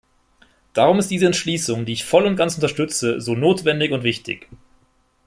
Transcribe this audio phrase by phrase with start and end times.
[0.73, 4.47] Darum ist diese Entschließung, die ich voll und ganz unterstütze, so notwendig und wichtig.